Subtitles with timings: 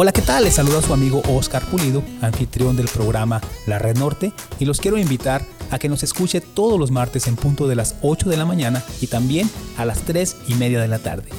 [0.00, 0.44] Hola, ¿qué tal?
[0.44, 4.96] Les saluda su amigo Oscar Pulido, anfitrión del programa La Red Norte, y los quiero
[4.96, 8.44] invitar a que nos escuche todos los martes en punto de las 8 de la
[8.44, 11.30] mañana y también a las 3 y media de la tarde.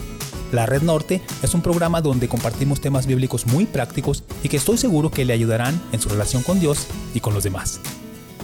[0.52, 4.78] La Red Norte es un programa donde compartimos temas bíblicos muy prácticos y que estoy
[4.78, 7.80] seguro que le ayudarán en su relación con Dios y con los demás.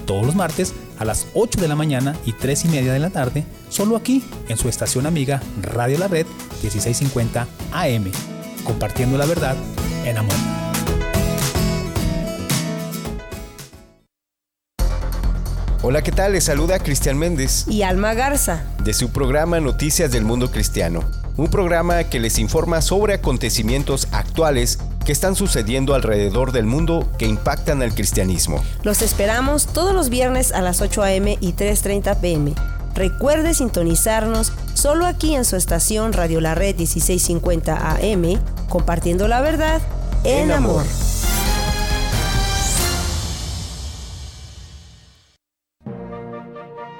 [0.06, 3.10] Todos los martes a las 8 de la mañana y 3 y media de la
[3.10, 6.26] tarde, solo aquí en su estación amiga Radio La Red
[6.62, 8.12] 1650 AM,
[8.66, 9.56] compartiendo la verdad
[10.04, 10.36] en amor.
[15.88, 16.34] Hola, ¿qué tal?
[16.34, 21.02] Les saluda Cristian Méndez y Alma Garza de su programa Noticias del Mundo Cristiano,
[21.38, 27.28] un programa que les informa sobre acontecimientos actuales que están sucediendo alrededor del mundo que
[27.28, 28.64] impactan al cristianismo.
[28.82, 31.38] Los esperamos todos los viernes a las 8 a.m.
[31.40, 32.56] y 3.30 p.m.
[32.96, 39.82] Recuerde sintonizarnos solo aquí en su estación Radio La Red 1650 AM, compartiendo la verdad
[40.24, 40.84] en, amor.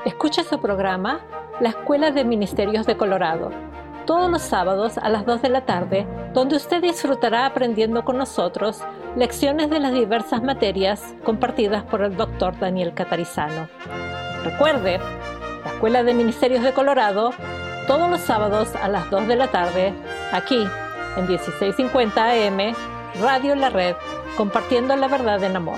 [0.06, 1.22] Escucha su programa
[1.62, 3.52] La Escuela de Ministerios de Colorado,
[4.06, 8.82] todos los sábados a las 2 de la tarde, donde usted disfrutará aprendiendo con nosotros
[9.16, 13.70] lecciones de las diversas materias compartidas por el doctor Daniel Catarizano.
[14.44, 15.00] Recuerde,
[15.86, 17.32] Escuela de Ministerios de Colorado,
[17.86, 19.94] todos los sábados a las 2 de la tarde,
[20.32, 20.68] aquí
[21.16, 22.74] en 1650 AM
[23.22, 23.96] Radio La Red,
[24.36, 25.78] compartiendo la verdad en amor.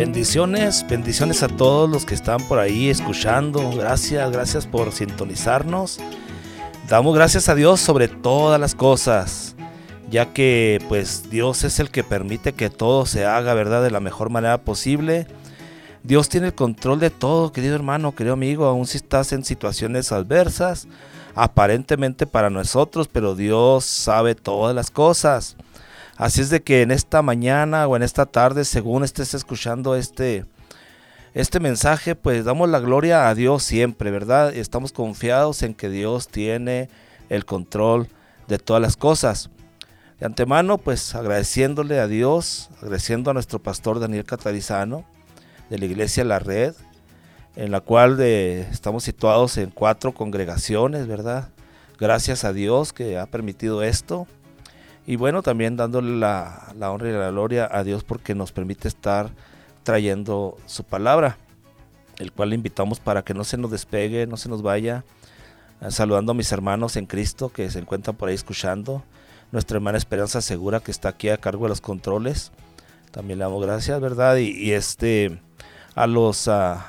[0.00, 3.70] Bendiciones, bendiciones a todos los que están por ahí escuchando.
[3.76, 6.00] Gracias, gracias por sintonizarnos.
[6.88, 9.56] Damos gracias a Dios sobre todas las cosas,
[10.10, 13.82] ya que pues Dios es el que permite que todo se haga, ¿verdad?
[13.82, 15.26] De la mejor manera posible.
[16.02, 20.12] Dios tiene el control de todo, querido hermano, querido amigo, aun si estás en situaciones
[20.12, 20.88] adversas,
[21.34, 25.58] aparentemente para nosotros, pero Dios sabe todas las cosas.
[26.20, 30.44] Así es de que en esta mañana o en esta tarde, según estés escuchando este,
[31.32, 34.54] este mensaje, pues damos la gloria a Dios siempre, ¿verdad?
[34.54, 36.90] Estamos confiados en que Dios tiene
[37.30, 38.06] el control
[38.48, 39.48] de todas las cosas.
[40.18, 45.06] De antemano, pues agradeciéndole a Dios, agradeciendo a nuestro pastor Daniel Catarizano
[45.70, 46.74] de la iglesia La Red,
[47.56, 51.48] en la cual estamos situados en cuatro congregaciones, ¿verdad?
[51.98, 54.26] Gracias a Dios que ha permitido esto.
[55.06, 58.86] Y bueno, también dándole la, la, honra y la gloria a Dios porque nos permite
[58.86, 59.30] estar
[59.82, 61.38] trayendo su palabra,
[62.18, 65.04] el cual le invitamos para que no se nos despegue, no se nos vaya,
[65.80, 69.02] Eh, saludando a mis hermanos en Cristo que se encuentran por ahí escuchando.
[69.50, 72.52] Nuestra hermana Esperanza Segura que está aquí a cargo de los controles.
[73.10, 74.36] También le damos gracias, ¿verdad?
[74.36, 75.40] Y, este
[75.94, 76.86] a los ah,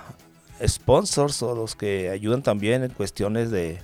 [0.66, 3.80] sponsors o los que ayudan también en cuestiones de,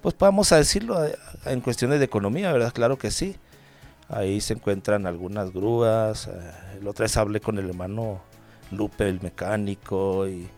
[0.00, 2.72] pues vamos a decirlo, eh, en cuestiones de economía, ¿verdad?
[2.72, 3.36] Claro que sí.
[4.08, 6.28] Ahí se encuentran algunas grúas.
[6.78, 8.22] El otra vez hablé con el hermano
[8.70, 10.48] Lupe, el mecánico, y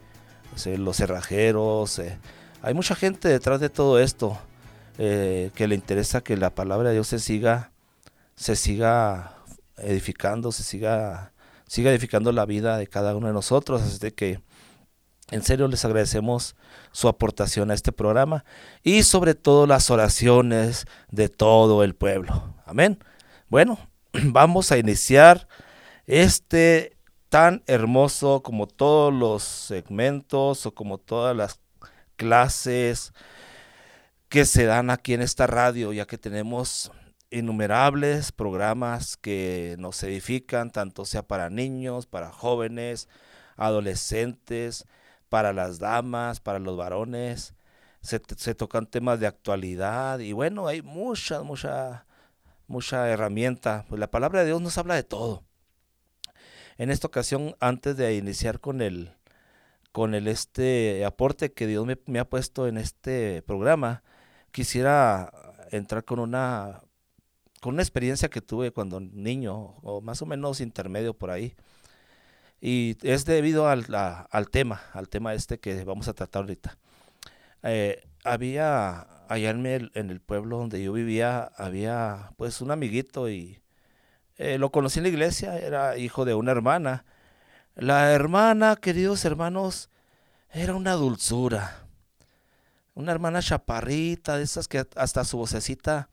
[0.79, 1.99] los cerrajeros.
[1.99, 2.19] Eh.
[2.63, 4.39] Hay mucha gente detrás de todo esto
[4.99, 7.73] eh, que le interesa que la palabra de Dios se siga,
[8.35, 9.37] se siga
[9.77, 11.33] edificando, se siga,
[11.67, 13.83] siga edificando la vida de cada uno de nosotros.
[13.83, 14.41] Así de que
[15.31, 16.57] en serio les agradecemos
[16.93, 18.45] su aportación a este programa
[18.83, 22.55] y sobre todo las oraciones de todo el pueblo.
[22.65, 22.99] Amén.
[23.49, 23.79] Bueno,
[24.25, 25.47] vamos a iniciar
[26.07, 26.97] este
[27.29, 31.61] tan hermoso como todos los segmentos o como todas las
[32.17, 33.13] clases
[34.29, 36.91] que se dan aquí en esta radio, ya que tenemos
[37.31, 43.09] innumerables programas que nos edifican, tanto sea para niños, para jóvenes,
[43.57, 44.87] adolescentes,
[45.29, 47.55] para las damas, para los varones.
[48.01, 52.06] Se, se tocan temas de actualidad y bueno, hay mucha, mucha
[52.67, 53.85] mucha herramienta.
[53.89, 55.45] Pues la palabra de Dios nos habla de todo.
[56.79, 59.13] En esta ocasión, antes de iniciar con el,
[59.93, 64.03] con el este aporte que Dios me, ha puesto en este programa,
[64.53, 65.33] quisiera
[65.71, 66.83] entrar con una,
[67.61, 71.55] con una experiencia que tuve cuando niño, o más o menos intermedio por ahí.
[72.61, 76.79] Y es debido al, al tema, al tema este que vamos a tratar ahorita.
[77.63, 83.29] Eh, había allá en el, en el, pueblo donde yo vivía, había pues un amiguito
[83.29, 83.61] y
[84.37, 87.05] eh, lo conocí en la iglesia, era hijo de una hermana.
[87.75, 89.91] La hermana, queridos hermanos,
[90.51, 91.87] era una dulzura.
[92.95, 96.09] Una hermana chaparrita, de esas que hasta su vocecita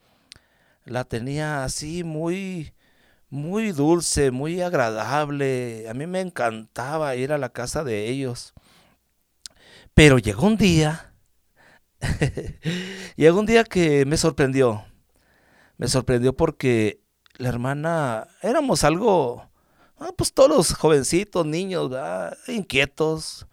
[0.85, 2.73] la tenía así muy,
[3.29, 5.87] muy dulce, muy agradable.
[5.89, 8.53] A mí me encantaba ir a la casa de ellos.
[9.93, 11.12] Pero llegó un día
[13.15, 14.83] Llegó un día que me sorprendió.
[15.77, 17.01] Me sorprendió porque
[17.37, 19.49] la hermana, éramos algo,
[19.97, 21.91] ah, pues todos los jovencitos, niños,
[22.47, 23.47] inquietos,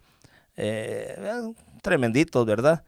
[0.55, 1.43] eh,
[1.81, 2.83] tremenditos, ¿verdad?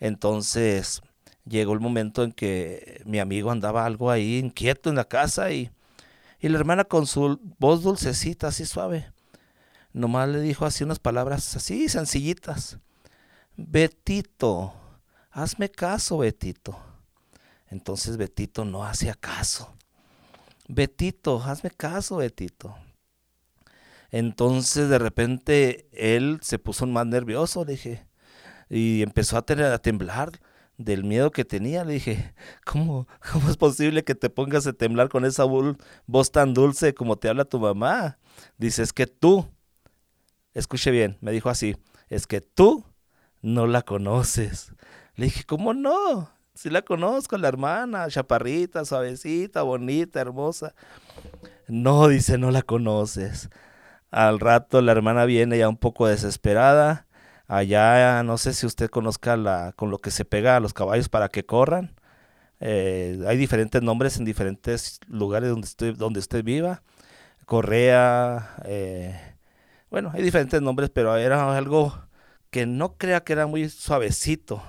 [0.00, 1.02] Entonces
[1.44, 5.70] llegó el momento en que mi amigo andaba algo ahí inquieto en la casa y,
[6.40, 9.12] y la hermana con su voz dulcecita, así suave,
[9.92, 12.78] nomás le dijo así unas palabras así sencillitas.
[13.56, 14.72] Betito,
[15.30, 16.78] hazme caso, Betito.
[17.68, 19.74] Entonces Betito no hacía caso.
[20.68, 22.76] Betito, hazme caso, Betito.
[24.10, 28.06] Entonces de repente él se puso más nervioso, le dije,
[28.70, 30.30] y empezó a, tener, a temblar
[30.78, 31.84] del miedo que tenía.
[31.84, 32.34] Le dije,
[32.64, 37.16] ¿cómo, ¿cómo es posible que te pongas a temblar con esa voz tan dulce como
[37.16, 38.18] te habla tu mamá?
[38.56, 39.46] Dice, es que tú,
[40.54, 41.76] escuche bien, me dijo así,
[42.08, 42.84] es que tú
[43.42, 44.72] no la conoces.
[45.18, 46.30] Le dije, ¿cómo no?
[46.54, 50.76] Si la conozco, la hermana, chaparrita, suavecita, bonita, hermosa.
[51.66, 53.50] No, dice, no la conoces.
[54.12, 57.08] Al rato la hermana viene ya un poco desesperada.
[57.48, 61.08] Allá, no sé si usted conozca la, con lo que se pega a los caballos
[61.08, 61.96] para que corran.
[62.60, 66.82] Eh, hay diferentes nombres en diferentes lugares donde usted, donde usted viva.
[67.44, 69.20] Correa, eh,
[69.90, 71.92] bueno, hay diferentes nombres, pero era algo
[72.50, 74.62] que no crea que era muy suavecito.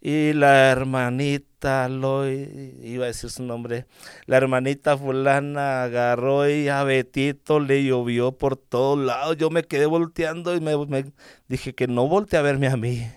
[0.00, 3.86] Y la hermanita, lo iba a decir su nombre,
[4.26, 9.36] la hermanita fulana agarró y a Betito le llovió por todos lados.
[9.36, 11.12] Yo me quedé volteando y me,
[11.48, 13.10] dije que no volte a verme a mí.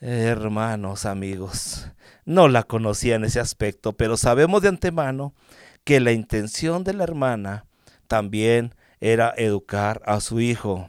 [0.00, 1.88] Hermanos, amigos,
[2.24, 5.34] no la conocía en ese aspecto, pero sabemos de antemano
[5.84, 7.66] que la intención de la hermana
[8.08, 10.88] también era educar a su hijo.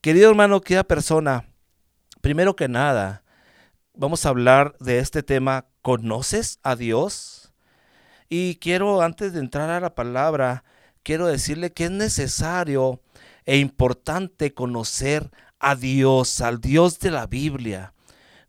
[0.00, 1.44] Querido hermano, querida persona,
[2.20, 3.21] primero que nada,
[3.94, 7.52] vamos a hablar de este tema, ¿conoces a Dios?
[8.28, 10.64] Y quiero, antes de entrar a la palabra,
[11.02, 13.00] quiero decirle que es necesario
[13.44, 17.94] e importante conocer a Dios, al Dios de la Biblia,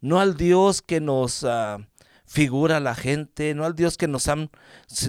[0.02, 1.84] no al Dios que nos uh,
[2.26, 4.50] figura la gente, no al Dios que nos han,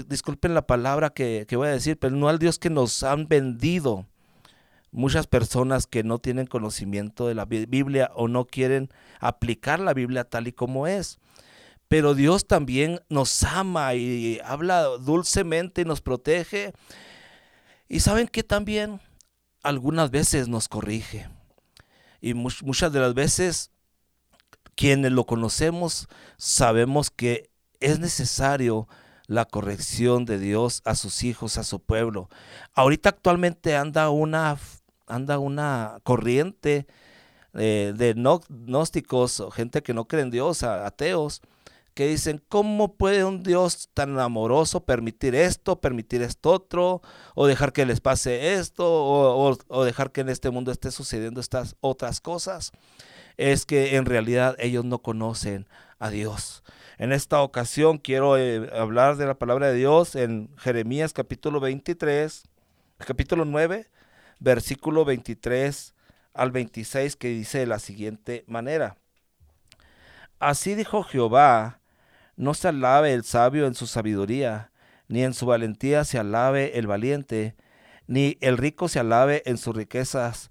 [0.09, 4.07] disculpen la palabra que voy a decir, pero no al Dios que nos han vendido
[4.95, 10.25] muchas personas que no tienen conocimiento de la Biblia o no quieren aplicar la Biblia
[10.25, 11.19] tal y como es.
[11.89, 16.73] Pero Dios también nos ama y habla dulcemente y nos protege.
[17.89, 19.01] Y saben que también
[19.63, 21.29] algunas veces nos corrige.
[22.21, 23.71] Y muchas de las veces
[24.77, 28.89] quienes lo conocemos sabemos que es necesario
[29.27, 32.29] la corrección de Dios a sus hijos, a su pueblo.
[32.75, 34.59] Ahorita actualmente anda una,
[35.07, 36.87] anda una corriente
[37.55, 41.41] eh, de gnósticos o gente que no cree en Dios, ateos,
[41.95, 47.03] que dicen, ¿cómo puede un Dios tan amoroso permitir esto, permitir esto otro,
[47.37, 51.77] o dejar que les pase esto, o, dejar que en este mundo esté sucediendo estas
[51.81, 52.73] otras cosas?
[53.37, 55.69] Es que en realidad ellos no conocen
[56.01, 56.65] a Dios.
[56.99, 62.45] En esta ocasión quiero eh, hablar de la palabra de Dios en Jeremías capítulo 23,
[62.99, 63.89] capítulo 9,
[64.45, 65.95] versículo 23
[66.35, 68.99] al 26, que dice de la siguiente manera.
[70.39, 71.81] Así dijo Jehová,
[72.37, 74.71] no se alabe el sabio en su sabiduría,
[75.09, 77.57] ni en su valentía se alabe el valiente,
[78.07, 80.51] ni el rico se alabe en sus riquezas,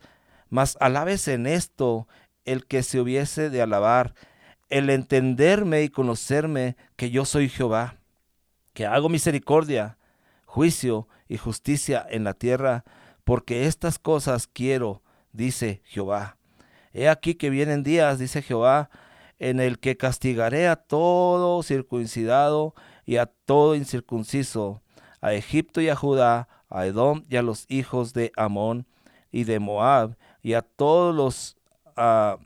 [0.49, 2.07] mas alabes en esto
[2.45, 4.15] el que se hubiese de alabar,
[4.69, 7.97] el entenderme y conocerme que yo soy Jehová,
[8.73, 9.97] que hago misericordia,
[10.45, 12.83] juicio y justicia en la tierra,
[13.23, 15.01] porque estas cosas quiero,
[15.31, 16.37] dice Jehová.
[16.93, 18.89] He aquí que vienen días, dice Jehová,
[19.39, 22.75] en el que castigaré a todo circuncidado
[23.05, 24.81] y a todo incircunciso,
[25.21, 28.87] a Egipto y a Judá, a Edom y a los hijos de Amón
[29.31, 31.57] y de Moab, y a todos los
[31.95, 32.37] a,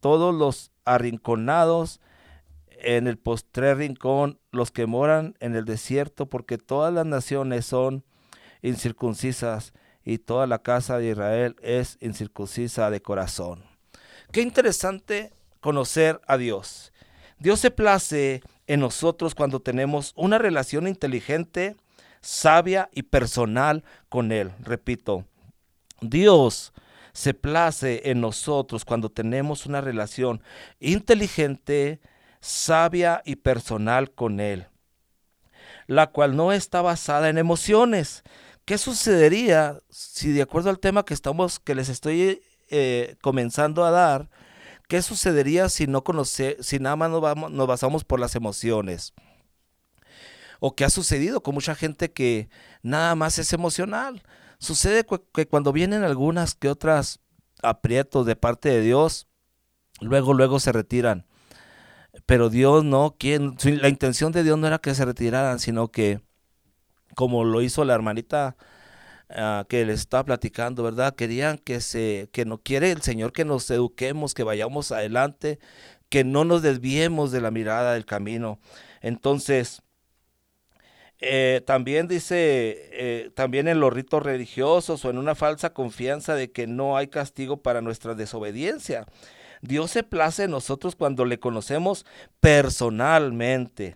[0.00, 2.00] todos los arrinconados
[2.70, 8.04] en el postrer rincón, los que moran en el desierto, porque todas las naciones son
[8.62, 9.72] incircuncisas
[10.04, 13.64] y toda la casa de Israel es incircuncisa de corazón.
[14.32, 16.92] Qué interesante conocer a Dios.
[17.38, 21.76] Dios se place en nosotros cuando tenemos una relación inteligente,
[22.20, 24.52] sabia y personal con Él.
[24.60, 25.24] Repito,
[26.00, 26.72] Dios
[27.12, 30.42] se place en nosotros cuando tenemos una relación
[30.80, 32.00] inteligente,
[32.40, 34.66] sabia y personal con Él,
[35.86, 38.22] la cual no está basada en emociones.
[38.64, 43.90] ¿Qué sucedería si de acuerdo al tema que estamos, que les estoy eh, comenzando a
[43.90, 44.30] dar,
[44.92, 49.14] ¿Qué sucedería si no conoce, si nada más nos, vamos, nos basamos por las emociones?
[50.60, 52.50] O qué ha sucedido con mucha gente que
[52.82, 54.22] nada más es emocional.
[54.58, 57.20] Sucede que cuando vienen algunas que otras
[57.62, 59.28] aprietos de parte de Dios,
[60.02, 61.26] luego, luego se retiran.
[62.26, 63.56] Pero Dios no, ¿quién?
[63.64, 66.20] la intención de Dios no era que se retiraran, sino que,
[67.14, 68.56] como lo hizo la hermanita
[69.34, 71.14] Ah, que les estaba platicando, ¿verdad?
[71.14, 75.58] Querían que se, que no quiere el Señor que nos eduquemos, que vayamos adelante,
[76.10, 78.58] que no nos desviemos de la mirada del camino.
[79.00, 79.82] Entonces,
[81.20, 86.50] eh, también dice, eh, también en los ritos religiosos o en una falsa confianza de
[86.52, 89.06] que no hay castigo para nuestra desobediencia.
[89.62, 92.04] Dios se place en nosotros cuando le conocemos
[92.40, 93.94] personalmente.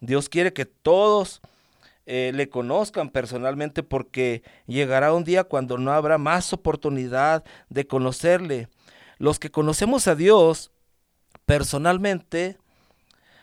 [0.00, 1.40] Dios quiere que todos
[2.10, 8.68] eh, le conozcan personalmente porque llegará un día cuando no habrá más oportunidad de conocerle.
[9.18, 10.70] Los que conocemos a Dios
[11.44, 12.56] personalmente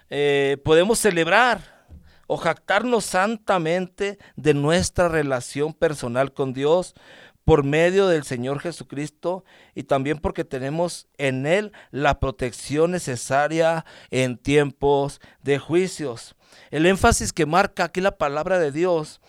[0.09, 1.85] eh, podemos celebrar
[2.25, 6.95] o jactarnos santamente de nuestra relación personal con Dios
[7.43, 9.45] por medio del Señor Jesucristo
[9.75, 16.35] y también porque tenemos en Él la protección necesaria en tiempos de juicios.
[16.71, 19.21] El énfasis que marca aquí la palabra de Dios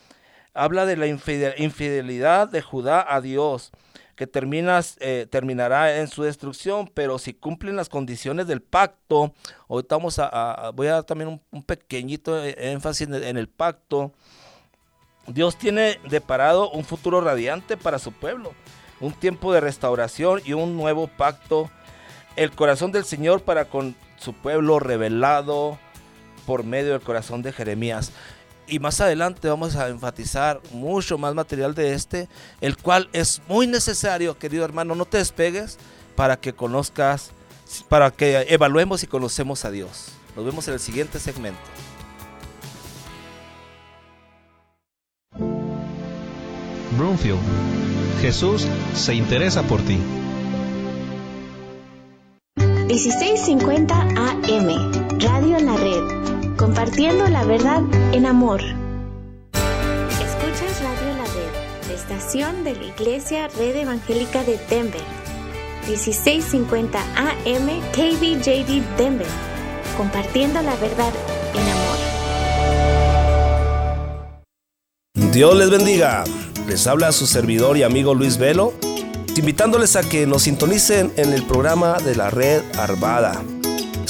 [0.54, 3.73] habla de la infidelidad de Judá a Dios,
[4.16, 9.35] que eh, terminará en su destrucción, pero si cumplen las condiciones del pacto,
[9.68, 14.12] ahorita vamos a, voy a dar también un, pequeñito eh, énfasis en el pacto,
[15.26, 18.54] Dios tiene deparado un futuro radiante para su pueblo,
[19.00, 21.71] un tiempo de restauración y un nuevo pacto.
[22.37, 25.78] El corazón del Señor para con su pueblo revelado
[26.47, 28.12] por medio del corazón de Jeremías.
[28.69, 32.29] Y más adelante vamos a enfatizar mucho más material de este,
[32.61, 35.79] el cual es muy necesario, querido hermano, no te despegues
[36.17, 37.31] para que conozcas,
[37.88, 40.09] para que evaluemos y conocemos a Dios.
[40.35, 41.61] Nos vemos en el siguiente segmento.
[46.97, 47.38] Broomfield.
[48.21, 49.99] Jesús se interesa por ti.
[52.87, 54.96] 1650 AM,
[56.87, 58.61] compartiendo la verdad en amor.
[58.62, 61.50] Escuchas Radio La Red,
[61.93, 65.02] estación de la Iglesia Red Evangélica de Denver.
[65.88, 69.26] 1650 AM KBJD Denver,
[69.97, 71.12] compartiendo la verdad
[71.55, 71.69] en
[75.19, 75.33] amor.
[75.33, 76.23] Dios les bendiga.
[76.69, 78.75] Les habla su servidor y amigo Luis Velo,
[79.35, 83.43] invitándoles a que nos sintonicen en el programa de la red Arvada.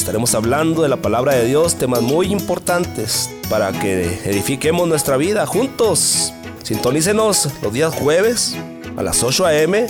[0.07, 5.45] Estaremos hablando de la palabra de Dios, temas muy importantes para que edifiquemos nuestra vida
[5.47, 6.33] juntos.
[6.63, 8.55] Sintonícenos los días jueves
[8.97, 9.85] a las 8 a.m.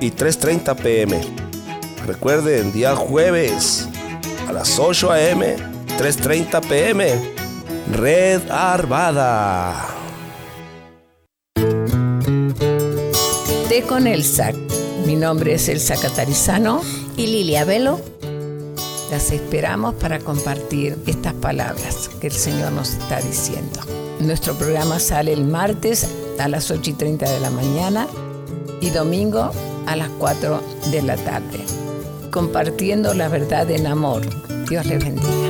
[0.00, 1.20] y 3.30 p.m.
[2.06, 3.86] Recuerden, día jueves
[4.48, 5.56] a las 8 a.m.,
[5.98, 7.34] 3.30 p.m.
[7.92, 9.88] Red Arvada.
[13.68, 14.56] Té con el SAC.
[15.04, 16.80] Mi nombre es Elsa Catarizano
[17.18, 18.00] y Lilia Velo.
[19.10, 23.80] Las esperamos para compartir estas palabras que el Señor nos está diciendo.
[24.20, 26.06] Nuestro programa sale el martes
[26.38, 28.06] a las 8 y 30 de la mañana
[28.80, 29.50] y domingo
[29.86, 30.62] a las 4
[30.92, 31.58] de la tarde,
[32.30, 34.22] compartiendo la verdad en amor.
[34.68, 35.49] Dios les bendiga.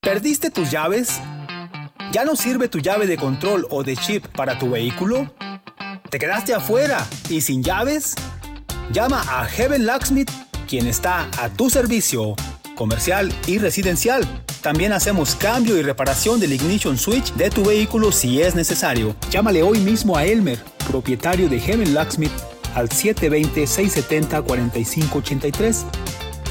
[0.00, 1.20] ¿Perdiste tus llaves?
[2.12, 5.32] ¿Ya no sirve tu llave de control o de chip para tu vehículo?
[6.10, 8.14] ¿Te quedaste afuera y sin llaves?
[8.92, 10.30] Llama a Heaven Locksmith,
[10.68, 12.34] quien está a tu servicio,
[12.74, 14.26] comercial y residencial.
[14.62, 19.16] También hacemos cambio y reparación del ignition switch de tu vehículo si es necesario.
[19.30, 22.30] Llámale hoy mismo a Elmer, propietario de Heaven Locksmith,
[22.74, 25.84] al 720-670-4583,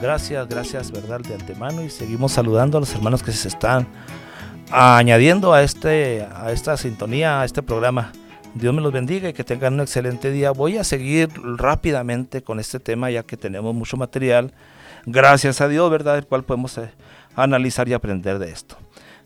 [0.00, 1.84] Gracias, gracias, verdad, de antemano.
[1.84, 3.86] Y seguimos saludando a los hermanos que se están
[4.70, 8.12] añadiendo a, este, a esta sintonía, a este programa.
[8.54, 10.50] Dios me los bendiga y que tengan un excelente día.
[10.50, 14.52] Voy a seguir rápidamente con este tema ya que tenemos mucho material.
[15.06, 16.18] Gracias a Dios, ¿verdad?
[16.18, 16.90] El cual podemos eh,
[17.36, 18.76] analizar y aprender de esto.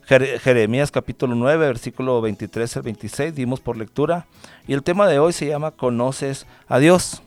[0.07, 4.25] Jeremías capítulo 9, versículo 23 al 26, dimos por lectura.
[4.65, 7.21] Y el tema de hoy se llama Conoces a Dios.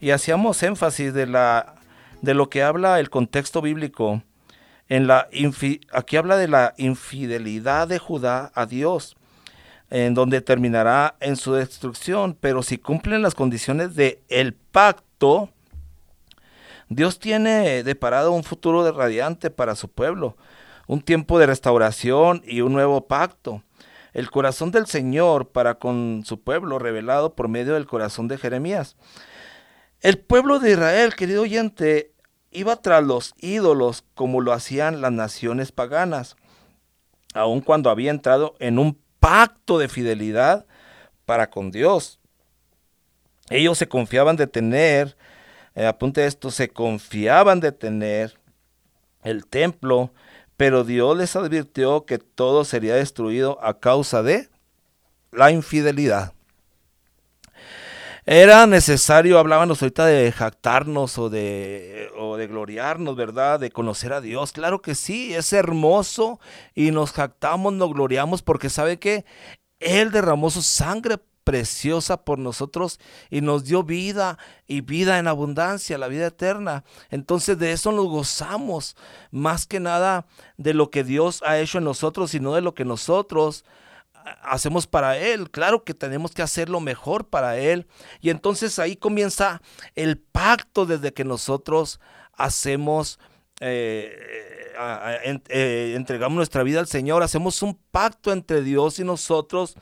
[0.00, 1.74] Y hacíamos énfasis de, la,
[2.22, 4.22] de lo que habla el contexto bíblico.
[4.88, 5.28] En la
[5.92, 9.16] aquí habla de la infidelidad de Judá a Dios,
[9.90, 12.36] en donde terminará en su destrucción.
[12.38, 15.50] Pero si cumplen las condiciones del el pacto,
[16.88, 20.36] Dios tiene deparado un futuro de radiante para su pueblo,
[20.86, 23.62] un tiempo de restauración y un nuevo pacto.
[24.12, 28.96] El corazón del Señor para con su pueblo revelado por medio del corazón de Jeremías.
[30.00, 32.12] El pueblo de Israel, querido oyente,
[32.50, 36.36] iba tras los ídolos como lo hacían las naciones paganas,
[37.32, 40.66] aun cuando había entrado en un pacto de fidelidad
[41.24, 42.20] para con Dios.
[43.50, 45.16] Ellos se confiaban de tener
[45.74, 48.38] eh, apunte esto, se confiaban de tener
[49.22, 50.12] el templo,
[50.56, 54.48] pero Dios les advirtió que todo sería destruido a causa de
[55.32, 56.32] la infidelidad.
[58.26, 63.60] Era necesario, hablábamos ahorita de jactarnos o de, o de gloriarnos, ¿verdad?
[63.60, 64.52] De conocer a Dios.
[64.52, 66.40] Claro que sí, es hermoso
[66.74, 69.26] y nos jactamos, nos gloriamos porque sabe que
[69.78, 72.98] Él derramó su sangre preciosa por nosotros
[73.30, 76.84] y nos dio vida y vida en abundancia, la vida eterna.
[77.10, 78.96] Entonces de eso nos gozamos,
[79.30, 80.26] más que nada
[80.56, 83.64] de lo que Dios ha hecho en nosotros, sino de lo que nosotros
[84.42, 85.50] hacemos para Él.
[85.50, 87.86] Claro que tenemos que hacer lo mejor para Él.
[88.20, 89.60] Y entonces ahí comienza
[89.94, 92.00] el pacto desde que nosotros
[92.32, 93.18] hacemos,
[93.60, 94.72] eh,
[95.48, 99.76] eh, entregamos nuestra vida al Señor, hacemos un pacto entre Dios y nosotros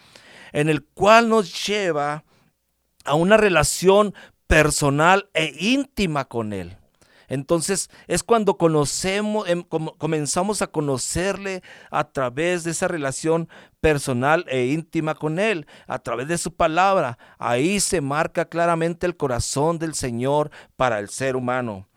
[0.52, 2.24] en el cual nos lleva
[3.04, 4.14] a una relación
[4.46, 6.76] personal e íntima con Él.
[7.32, 13.48] Entonces es cuando conocemos, em, comenzamos a conocerle a través de esa relación
[13.80, 17.16] personal e íntima con Él, a través de su palabra.
[17.38, 21.88] Ahí se marca claramente el corazón del Señor para el ser humano.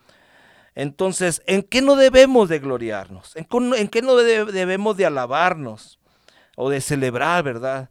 [0.74, 3.36] Entonces, ¿en qué no debemos de gloriarnos?
[3.36, 6.00] ¿En, qué no debemos de alabarnos
[6.56, 7.90] o de celebrar, verdad?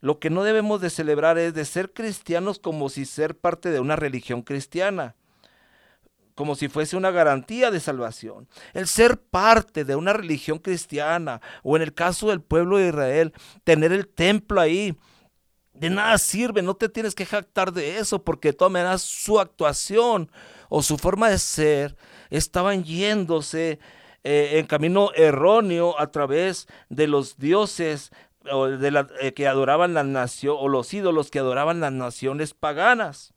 [0.00, 3.80] Lo que no debemos de celebrar es de ser cristianos como si ser parte de
[3.80, 5.14] una religión cristiana
[6.40, 8.48] como si fuese una garantía de salvación.
[8.72, 13.34] El ser parte de una religión cristiana o en el caso del pueblo de Israel,
[13.62, 14.96] tener el templo ahí,
[15.74, 19.38] de nada sirve, no te tienes que jactar de eso porque de todas maneras su
[19.38, 20.32] actuación
[20.70, 21.94] o su forma de ser
[22.30, 23.78] estaban yéndose
[24.24, 28.12] eh, en camino erróneo a través de los dioses
[28.50, 32.54] o de la, eh, que adoraban la nación o los ídolos que adoraban las naciones
[32.54, 33.34] paganas.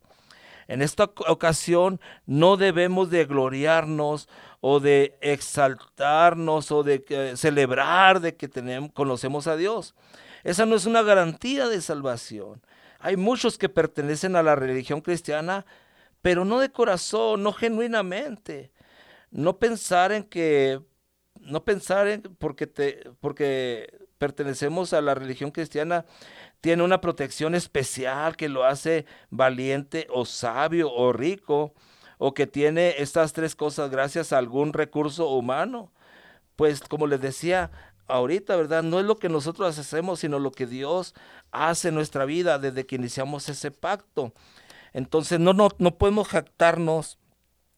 [0.68, 4.30] En esta ocasión no debemos de gloriarnos
[4.62, 9.94] o de exaltarnos o de celebrar de que tenemos, conocemos a Dios.
[10.44, 12.62] Esa no es una garantía de salvación.
[13.00, 15.66] Hay muchos que pertenecen a la religión cristiana,
[16.22, 18.72] pero no de corazón, no genuinamente.
[19.32, 20.80] No pensar en que,
[21.42, 26.06] no pensar en porque te, porque pertenecemos a la religión cristiana,
[26.62, 31.74] tiene una protección especial que lo hace valiente o sabio o rico,
[32.20, 35.92] o que tiene estas tres cosas gracias a algún recurso humano.
[36.56, 37.70] Pues como les decía
[38.08, 38.82] ahorita, ¿verdad?
[38.82, 41.16] No es lo que nosotros hacemos, sino lo que Dios
[41.52, 44.32] hace en nuestra vida desde que iniciamos ese pacto.
[44.94, 47.18] Entonces no, no, no podemos jactarnos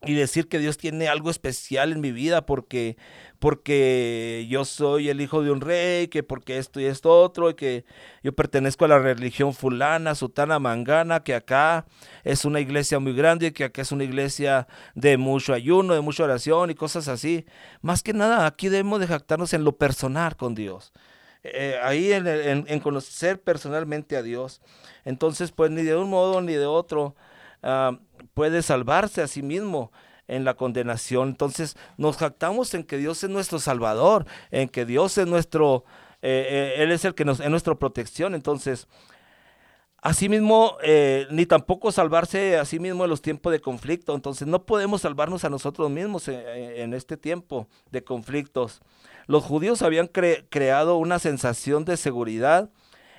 [0.03, 2.97] y decir que Dios tiene algo especial en mi vida porque
[3.39, 7.53] porque yo soy el hijo de un rey, que porque esto y esto otro, y
[7.53, 7.85] que
[8.23, 11.85] yo pertenezco a la religión fulana, sutana, mangana, que acá
[12.23, 16.23] es una iglesia muy grande, que acá es una iglesia de mucho ayuno, de mucha
[16.23, 17.45] oración y cosas así.
[17.81, 20.91] Más que nada, aquí debemos de jactarnos en lo personal con Dios.
[21.43, 24.61] Eh, ahí en, conocer personalmente a Dios.
[25.03, 27.15] Entonces, pues ni de un modo ni de otro
[27.65, 27.99] ah,
[28.33, 29.91] puede salvarse a sí mismo
[30.27, 31.29] en la condenación.
[31.29, 35.85] Entonces nos jactamos en que Dios es nuestro Salvador, en que Dios es nuestro,
[36.21, 36.47] eh,
[36.77, 38.35] eh, Él es el que nos, es nuestra protección.
[38.35, 38.87] Entonces,
[40.01, 44.15] asimismo, eh, ni tampoco salvarse a sí mismo en los tiempos de conflicto.
[44.15, 48.81] Entonces, no podemos salvarnos a nosotros mismos en, este tiempo de conflictos.
[49.27, 52.69] Los judíos habían creado una sensación de seguridad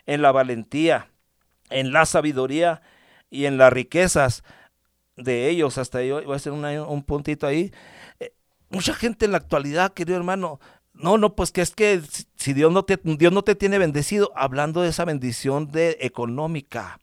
[0.06, 1.10] en la valentía,
[1.68, 2.80] en la sabiduría
[3.36, 4.42] y en las riquezas
[5.16, 7.72] de ellos, hasta yo voy a hacer un puntito ahí.
[8.20, 8.32] Eh,
[8.70, 10.58] mucha gente en la actualidad, querido hermano,
[10.94, 12.00] no, no, pues que es que
[12.36, 16.98] si Dios no te, Dios no te tiene bendecido, hablando de esa bendición de económica,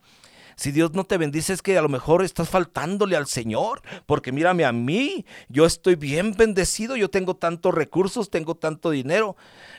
[0.56, 4.32] si Dios no te bendice es que a lo mejor estás faltándole al Señor, porque
[4.32, 9.36] mírame a mí, yo estoy bien bendecido, yo tengo tantos recursos, tengo tanto dinero.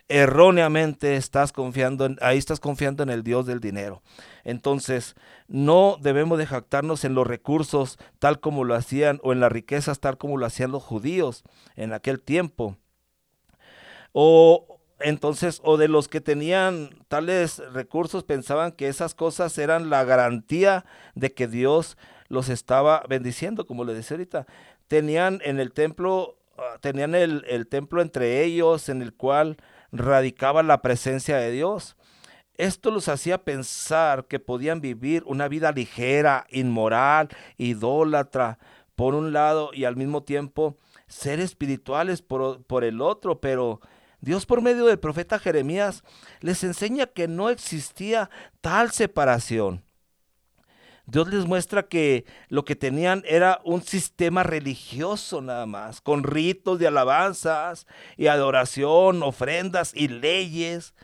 [0.08, 4.02] Erróneamente estás confiando en, ahí estás confiando en el Dios del dinero.
[4.44, 5.14] Entonces,
[5.48, 10.00] no debemos de jactarnos en los recursos tal como lo hacían o en las riquezas
[10.00, 11.44] tal como lo hacían los judíos
[11.76, 12.76] en aquel tiempo.
[14.12, 14.73] O,
[15.04, 20.86] entonces, o de los que tenían tales recursos pensaban que esas cosas eran la garantía
[21.14, 24.46] de que Dios los estaba bendiciendo, como le decía ahorita.
[24.88, 29.58] Tenían en el templo, ah, tenían el, el templo entre ellos en el cual
[29.92, 31.96] radicaba la presencia de Dios.
[32.56, 38.58] Esto los hacía pensar que podían vivir una vida ligera, inmoral, idólatra,
[38.94, 43.80] por un lado, y al mismo tiempo ser espirituales por, por el otro, pero
[44.24, 46.02] Dios por medio del profeta Jeremías
[46.40, 48.30] les enseña que no existía
[48.62, 49.84] tal separación.
[51.04, 56.78] Dios les muestra que lo que tenían era un sistema religioso nada más, con ritos
[56.78, 60.94] de alabanzas y adoración, ofrendas y leyes,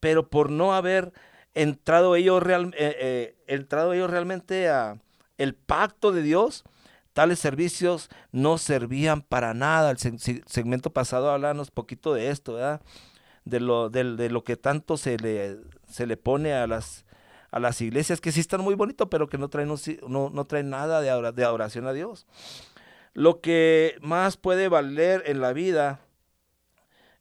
[0.00, 1.12] pero por no haber
[1.54, 4.98] entrado ellos, eh, eh, entrado ellos realmente a,
[5.38, 6.64] el pacto de Dios,
[7.14, 9.90] tales servicios no servían para nada.
[9.90, 12.82] El segmento pasado hablábamos poquito de esto, ¿verdad?
[13.44, 17.06] De lo, de, lo que tanto se le, se le pone a las,
[17.50, 19.72] a las iglesias, que sí están muy bonitos, pero que no traen,
[20.08, 22.26] no, no traen nada de, de adoración a Dios.
[23.12, 26.00] Lo que más puede valer en la vida,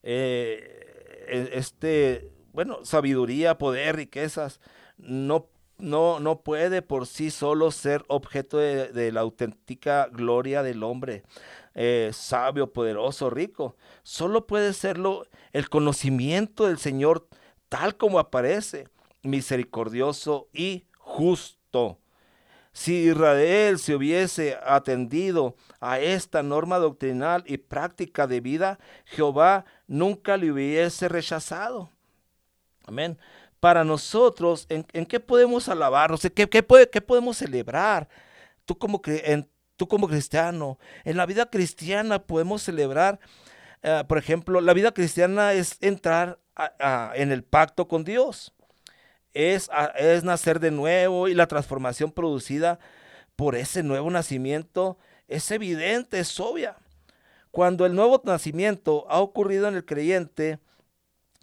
[0.01, 4.59] eh, e, este, bueno, sabiduría, poder, riquezas,
[4.97, 11.23] no no, no puede por sí solo ser objeto de, la auténtica gloria del hombre,
[11.73, 13.75] eh, sabio, poderoso, rico.
[14.03, 17.27] Solo puede serlo el conocimiento del Señor
[17.69, 18.87] tal como aparece,
[19.23, 21.99] misericordioso y justo.
[22.71, 30.37] Si Israel se hubiese atendido a esta norma doctrinal y práctica de vida, Jehová nunca
[30.37, 31.89] le hubiese rechazado.
[32.85, 33.17] Amén
[33.63, 36.19] para nosotros, ¿en, qué podemos alabarnos?
[36.19, 38.09] ¿Qué, qué, qué podemos celebrar?
[38.65, 39.01] Tú como,
[39.77, 43.21] tú como cristiano, en la vida cristiana podemos celebrar,
[43.81, 46.39] eh, por ejemplo, la vida cristiana es entrar
[47.15, 48.53] en el pacto con Dios.
[49.33, 52.79] Es, es nacer de nuevo y la transformación producida
[53.37, 54.97] por ese nuevo nacimiento
[55.29, 56.75] es evidente, es obvia.
[57.49, 60.59] Cuando el nuevo nacimiento ha ocurrido en el creyente,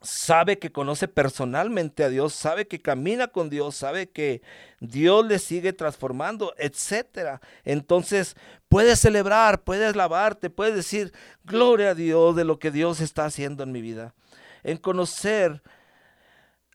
[0.02, 4.42] sabe que conoce personalmente a Dios, sabe que camina con Dios, sabe que
[4.80, 7.40] Dios le sigue transformando, etcétera.
[7.64, 8.36] Entonces,
[8.68, 11.12] puedes celebrar, puedes lavarte, puedes decir,
[11.44, 14.14] gloria a Dios de lo que Dios está haciendo en mi vida.
[14.62, 15.62] En conocer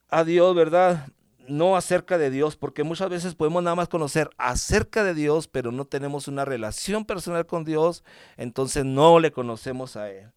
[0.09, 1.07] a Dios, ¿verdad?
[1.47, 5.71] No acerca de Dios, porque muchas veces podemos nada más conocer acerca de Dios, pero
[5.71, 8.03] no tenemos una relación personal con Dios,
[8.37, 10.31] entonces no le conocemos a Él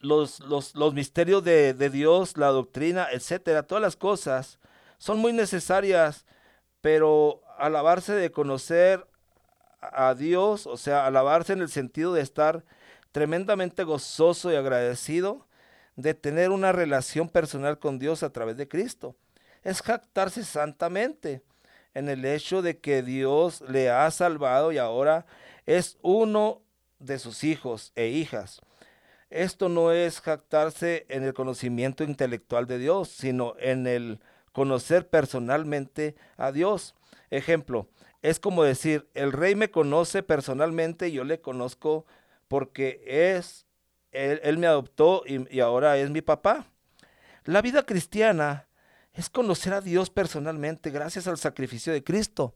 [0.00, 4.58] los, los, misterios de, Dios, la doctrina, etcétera, todas las cosas
[4.98, 6.24] son muy necesarias,
[6.80, 9.06] pero alabarse de conocer
[9.80, 12.64] a Dios, o sea, alabarse en el sentido de estar
[13.12, 15.46] tremendamente gozoso y agradecido
[15.96, 19.16] de tener una relación personal con Dios a través de Cristo.
[19.64, 21.42] Es jactarse santamente
[21.94, 25.26] en el hecho de que Dios le ha salvado y ahora
[25.66, 26.62] es uno
[27.00, 28.60] de sus hijos e hijas.
[29.30, 34.20] Esto no es jactarse en el conocimiento intelectual de Dios, sino en el
[34.52, 36.94] conocer personalmente a Dios.
[37.30, 37.88] Ejemplo,
[38.22, 42.06] es como decir, el rey me conoce personalmente yo le conozco
[42.48, 43.66] porque es,
[44.12, 46.66] él, me adoptó y ahora es mi papá.
[47.44, 48.66] La vida cristiana
[49.12, 52.54] es conocer a Dios personalmente gracias al sacrificio de Cristo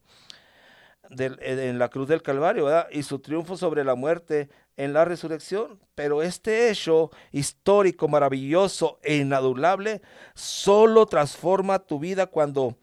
[1.19, 5.81] en la cruz del Calvario y su triunfo sobre la muerte en la resurrección.
[5.95, 10.03] Pero este hecho histórico, maravilloso e inadulable
[10.35, 12.77] solo transforma tu vida cuando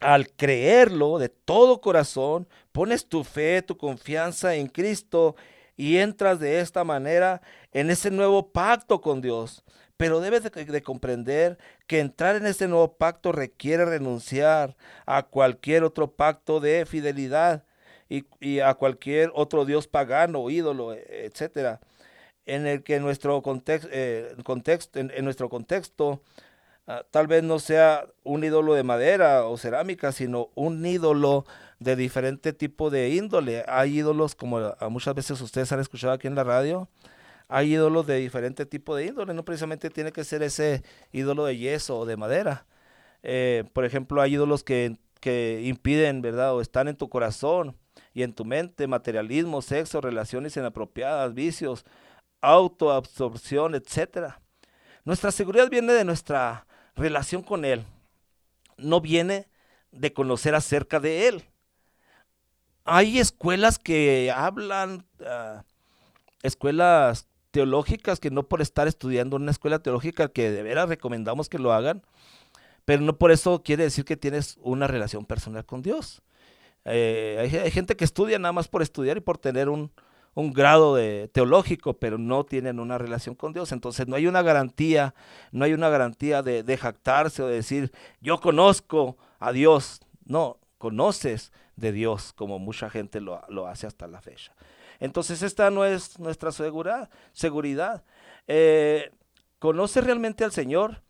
[0.00, 5.36] al creerlo de todo corazón, pones tu fe, tu confianza en Cristo
[5.76, 9.64] y entras de esta manera en ese nuevo pacto con Dios.
[9.96, 16.12] Pero debes de, comprender que entrar en este nuevo pacto requiere renunciar a cualquier otro
[16.12, 17.64] pacto de fidelidad
[18.08, 21.80] y, a cualquier otro dios pagano, ídolo, e, etcétera,
[22.46, 26.22] en el que nuestro eh, contexto en, nuestro contexto
[26.86, 31.44] ah, tal vez no sea un ídolo de madera o cerámica, sino un ídolo
[31.80, 33.64] de diferente tipo de índole.
[33.68, 36.88] Hay ídolos como muchas veces ustedes han escuchado aquí en la radio,
[37.48, 41.56] hay ídolos de diferente tipo de índole, no precisamente tiene que ser ese ídolo de
[41.58, 42.66] yeso o de madera.
[43.22, 46.54] Eh, por ejemplo, hay ídolos que, que impiden, ¿verdad?
[46.54, 47.76] O están en tu corazón
[48.16, 51.84] y en tu mente, materialismo, sexo, relaciones inapropiadas, vicios,
[52.40, 54.36] autoabsorción, etc.
[55.04, 57.84] Nuestra seguridad viene de nuestra relación con Él,
[58.78, 59.50] no viene
[59.92, 61.44] de conocer acerca de Él.
[62.84, 65.64] Hay escuelas que hablan, ah,
[66.42, 71.58] escuelas teológicas que no por estar estudiando una escuela teológica que de veras recomendamos que
[71.58, 72.02] lo hagan,
[72.86, 76.22] pero no por eso quiere decir que tienes una relación personal con Dios.
[76.86, 79.90] Eh, hay, gente que estudia nada más por estudiar y por tener un,
[80.34, 83.72] grado de teológico, pero no tienen una relación con Dios.
[83.72, 85.14] Entonces no hay una garantía,
[85.50, 90.00] no hay una garantía de, jactarse o de decir, yo conozco a Dios.
[90.24, 94.54] No, conoces de Dios como mucha gente lo, lo hace hasta la fecha.
[95.00, 98.04] Entonces esta no es nuestra seguridad.
[98.46, 99.10] Eh,
[99.58, 101.02] ¿Conoce realmente al Señor?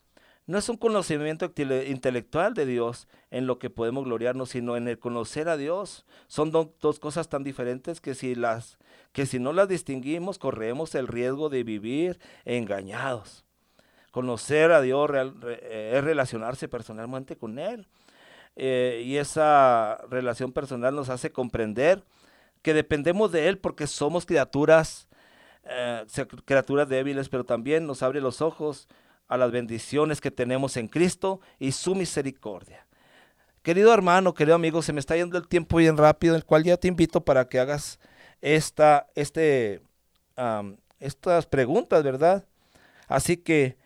[0.47, 1.53] No es un conocimiento
[1.87, 6.07] intelectual de Dios en lo que podemos gloriarnos, sino en el conocer a Dios.
[6.29, 8.79] Son dos cosas tan diferentes que si, las,
[9.13, 13.45] que si no las distinguimos, corremos el riesgo de vivir engañados.
[14.13, 15.11] Conocer a Dios
[15.69, 17.87] es relacionarse personalmente con Él.
[18.55, 22.05] eh, y esa relación personal nos hace comprender
[22.63, 25.09] que dependemos de Él porque somos criaturas,
[25.65, 26.05] eh,
[26.45, 28.89] criaturas débiles, pero también nos abre los ojos
[29.29, 32.87] a las bendiciones que tenemos en Cristo y su misericordia.
[33.63, 36.77] Querido hermano, querido amigo, se me está yendo el tiempo bien rápido, el cual ya
[36.77, 37.99] te invito para que hagas
[38.41, 39.83] esta, este,
[41.01, 42.45] estas preguntas, ¿verdad?
[43.09, 43.77] Así que,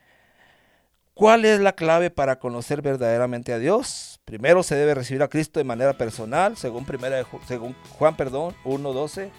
[1.14, 4.20] ¿cuál es la clave para conocer verdaderamente a Dios?
[4.26, 9.30] Primero se debe recibir a Cristo de manera personal, según, primera, según Juan perdón, 1.12.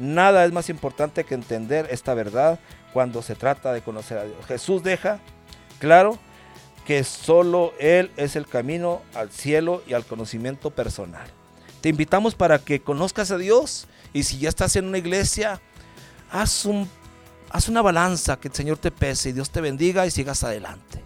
[0.00, 2.58] Nada es más importante que entender esta verdad
[2.92, 4.44] cuando se trata de conocer a Dios.
[4.46, 5.20] Jesús deja
[5.78, 6.18] claro
[6.86, 11.26] que solo Él es el camino al cielo y al conocimiento personal.
[11.80, 15.60] Te invitamos para que conozcas a Dios y si ya estás en una iglesia,
[16.30, 16.88] haz, un,
[17.50, 21.02] haz una balanza, que el Señor te pese y Dios te bendiga y sigas adelante.